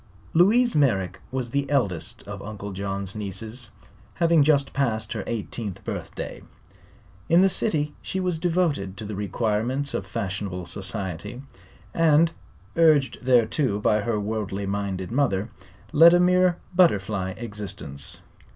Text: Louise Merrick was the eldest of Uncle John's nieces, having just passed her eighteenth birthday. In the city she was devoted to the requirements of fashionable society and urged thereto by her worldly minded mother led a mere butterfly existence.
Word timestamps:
Louise 0.33 0.73
Merrick 0.75 1.21
was 1.29 1.51
the 1.51 1.69
eldest 1.69 2.23
of 2.27 2.41
Uncle 2.41 2.71
John's 2.71 3.13
nieces, 3.13 3.69
having 4.15 4.41
just 4.41 4.73
passed 4.73 5.13
her 5.13 5.23
eighteenth 5.27 5.83
birthday. 5.83 6.41
In 7.29 7.43
the 7.43 7.47
city 7.47 7.93
she 8.01 8.19
was 8.19 8.39
devoted 8.39 8.97
to 8.97 9.05
the 9.05 9.13
requirements 9.13 9.93
of 9.93 10.07
fashionable 10.07 10.65
society 10.65 11.43
and 11.93 12.31
urged 12.75 13.19
thereto 13.23 13.77
by 13.79 14.01
her 14.01 14.19
worldly 14.19 14.65
minded 14.65 15.11
mother 15.11 15.49
led 15.91 16.15
a 16.15 16.19
mere 16.19 16.57
butterfly 16.75 17.35
existence. 17.37 18.21